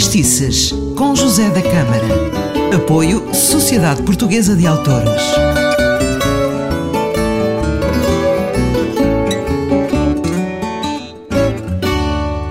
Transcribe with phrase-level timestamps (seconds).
[0.00, 2.74] Fadistices, com José da Câmara.
[2.74, 5.22] Apoio Sociedade Portuguesa de Autores.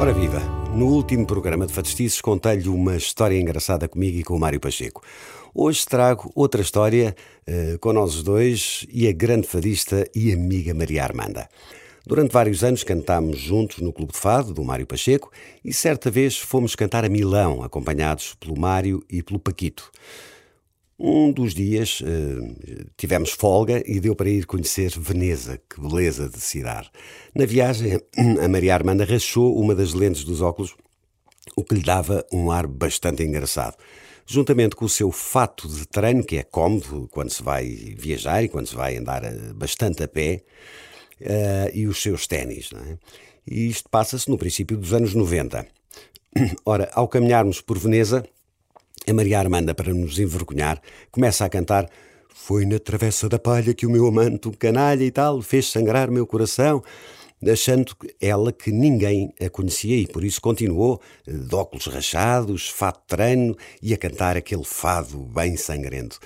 [0.00, 0.40] Ora viva!
[0.74, 5.00] No último programa de Fadistices contei-lhe uma história engraçada comigo e com o Mário Pacheco.
[5.54, 7.14] Hoje trago outra história
[7.46, 11.48] uh, com nós dois e a grande fadista e amiga Maria Armanda.
[12.06, 15.28] Durante vários anos cantámos juntos no Clube de Fado, do Mário Pacheco,
[15.64, 19.90] e certa vez fomos cantar a Milão, acompanhados pelo Mário e pelo Paquito.
[20.96, 26.40] Um dos dias uh, tivemos folga e deu para ir conhecer Veneza, que beleza de
[26.40, 26.88] cidade.
[27.34, 28.00] Na viagem,
[28.40, 30.76] a Maria Armanda rachou uma das lentes dos óculos,
[31.56, 33.76] o que lhe dava um ar bastante engraçado.
[34.24, 37.66] Juntamente com o seu fato de treino, que é cómodo quando se vai
[37.98, 40.44] viajar e quando se vai andar eh, bastante a pé,
[41.20, 42.70] uh, e os seus ténis.
[42.72, 42.98] É?
[43.46, 45.66] E isto passa-se no princípio dos anos 90.
[46.64, 48.24] Ora, ao caminharmos por Veneza,
[49.08, 50.80] a Maria Armanda, para nos envergonhar,
[51.12, 51.88] começa a cantar
[52.34, 56.10] Foi na travessa da palha que o meu amante, um canalha e tal, fez sangrar
[56.10, 56.82] meu coração,
[57.50, 63.00] achando ela que ninguém a conhecia e por isso continuou, eh, de óculos rachados, fato
[63.06, 66.18] treino e a cantar aquele fado bem sangrento.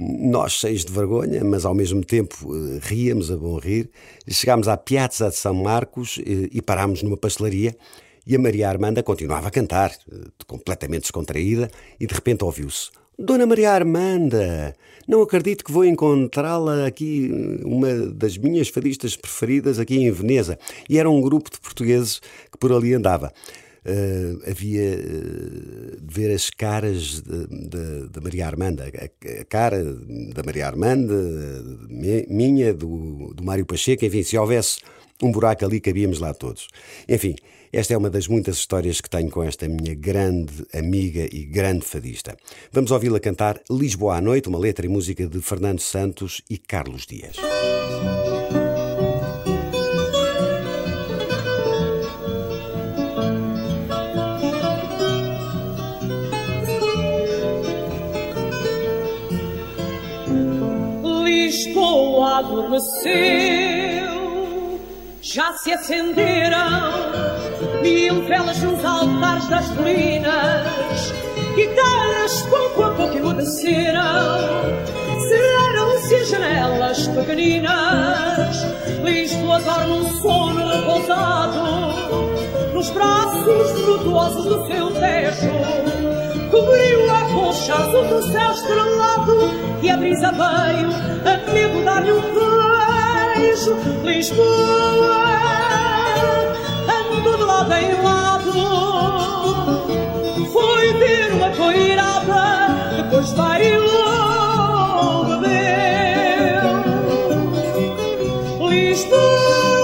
[0.00, 3.90] Nós, cheios de vergonha, mas ao mesmo tempo eh, ríamos a bom rir,
[4.28, 7.76] chegámos à Piazza de São Marcos eh, e parámos numa pastelaria.
[8.24, 11.68] E a Maria Armanda continuava a cantar, eh, completamente descontraída,
[11.98, 14.72] e de repente ouviu-se: Dona Maria Armanda,
[15.08, 20.56] não acredito que vou encontrá-la aqui, uma das minhas fadistas preferidas aqui em Veneza.
[20.88, 22.20] E era um grupo de portugueses
[22.52, 23.32] que por ali andava
[23.84, 29.82] uh, havia uh, de ver as caras da Maria Armanda, a, a, cara
[30.34, 31.14] da Maria Armanda,
[32.28, 34.78] minha, do, do Mário Pacheco, enfim, se houvesse
[35.22, 36.68] um buraco ali, cabíamos lá todos.
[37.08, 37.34] Enfim,
[37.72, 41.84] esta é uma das muitas histórias que tenho com esta minha grande amiga e grande
[41.84, 42.36] fadista.
[42.72, 47.04] Vamos ouvi-la cantar Lisboa à Noite, uma letra e música de Fernando Santos e Carlos
[47.06, 47.36] Dias.
[62.24, 64.08] Adormeceu,
[65.20, 66.92] já se acenderam
[67.82, 71.12] mil velas nos altares das colinas,
[71.54, 74.02] guitarras pouco a pouco emudeceram,
[75.28, 78.56] cerraram-se as janelas pequeninas,
[79.04, 81.62] Lisboa dorme um sono repousado,
[82.72, 85.97] nos braços frutuosos do seu tejo,
[86.50, 89.50] cobriu a colcha azul do céu estrelado
[89.82, 90.90] e a brisa veio
[91.24, 93.76] a medo dar-lhe um beijo.
[94.04, 95.24] Lisboa
[96.88, 98.52] andou de lado em lado,
[100.52, 106.68] foi ver uma coirada, depois bailou, bebeu.
[108.68, 109.77] Lisboa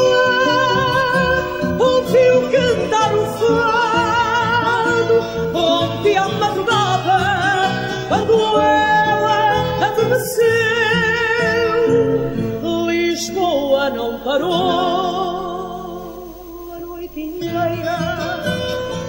[14.43, 14.49] a
[16.81, 17.97] noite inteira.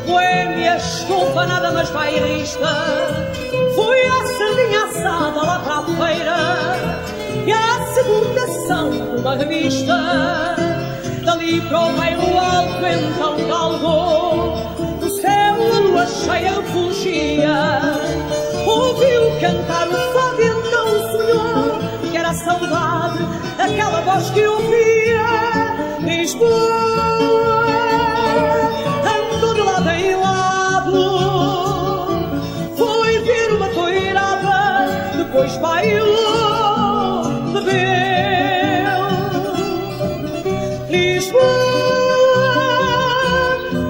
[0.06, 2.68] Boêmia, estufa, nada mais bairrista.
[3.75, 6.38] Foi a sardinha assada lá para a feira.
[7.46, 8.62] E a segunda de
[9.19, 10.56] uma revista.
[11.24, 14.53] Dali para o bairro alto então galgou.
[15.00, 17.81] Do céu a lua cheia fugia.
[18.68, 21.80] Ouviu cantar o fado então sonhou
[22.12, 23.25] que era saudade
[23.59, 24.94] aquela voz que ouvia
[26.25, 26.81] Lisboa
[29.13, 29.90] andou de lado.
[29.91, 31.03] Em lado
[32.75, 39.06] foi ver uma toirada depois bailou bebeu
[40.90, 41.44] Lisboa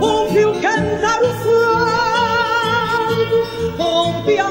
[0.01, 3.37] ouviu cantar o fado
[3.79, 4.49] ouvi a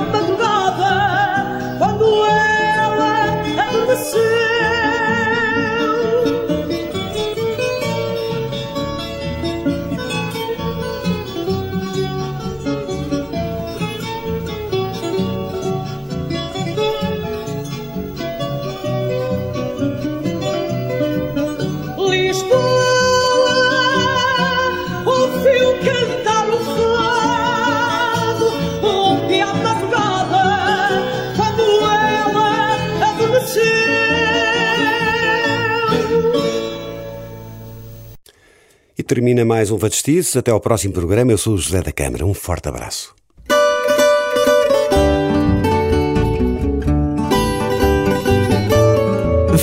[39.07, 40.37] termina mais um Fadestices.
[40.37, 41.33] Até ao próximo programa.
[41.33, 42.27] Eu sou o José da Câmara.
[42.27, 43.15] Um forte abraço.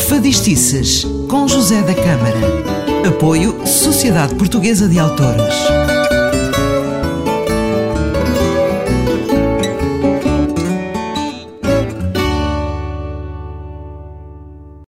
[0.07, 2.37] Fadistices com José da Câmara.
[3.07, 5.55] Apoio Sociedade Portuguesa de Autores.